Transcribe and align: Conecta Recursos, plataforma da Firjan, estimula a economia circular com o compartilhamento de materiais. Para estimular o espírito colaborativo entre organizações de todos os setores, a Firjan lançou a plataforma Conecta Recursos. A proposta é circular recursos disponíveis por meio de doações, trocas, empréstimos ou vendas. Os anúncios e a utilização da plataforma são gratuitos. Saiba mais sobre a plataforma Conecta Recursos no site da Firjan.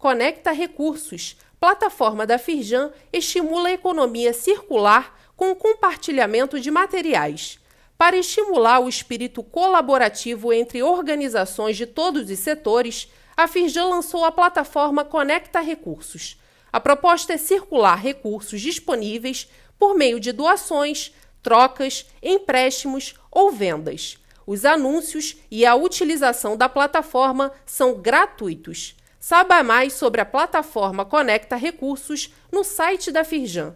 Conecta 0.00 0.50
Recursos, 0.50 1.36
plataforma 1.60 2.26
da 2.26 2.38
Firjan, 2.38 2.90
estimula 3.12 3.68
a 3.68 3.72
economia 3.72 4.32
circular 4.32 5.14
com 5.36 5.50
o 5.50 5.54
compartilhamento 5.54 6.58
de 6.58 6.70
materiais. 6.70 7.58
Para 7.98 8.16
estimular 8.16 8.80
o 8.80 8.88
espírito 8.88 9.42
colaborativo 9.42 10.54
entre 10.54 10.82
organizações 10.82 11.76
de 11.76 11.84
todos 11.84 12.30
os 12.30 12.38
setores, 12.38 13.12
a 13.36 13.46
Firjan 13.46 13.84
lançou 13.84 14.24
a 14.24 14.32
plataforma 14.32 15.04
Conecta 15.04 15.60
Recursos. 15.60 16.40
A 16.72 16.80
proposta 16.80 17.34
é 17.34 17.36
circular 17.36 18.00
recursos 18.00 18.58
disponíveis 18.58 19.50
por 19.78 19.94
meio 19.94 20.18
de 20.18 20.32
doações, 20.32 21.14
trocas, 21.42 22.06
empréstimos 22.22 23.16
ou 23.30 23.52
vendas. 23.52 24.16
Os 24.46 24.64
anúncios 24.64 25.36
e 25.50 25.66
a 25.66 25.74
utilização 25.74 26.56
da 26.56 26.70
plataforma 26.70 27.52
são 27.66 28.00
gratuitos. 28.00 28.98
Saiba 29.20 29.62
mais 29.62 29.92
sobre 29.92 30.22
a 30.22 30.24
plataforma 30.24 31.04
Conecta 31.04 31.54
Recursos 31.54 32.32
no 32.50 32.64
site 32.64 33.12
da 33.12 33.22
Firjan. 33.22 33.74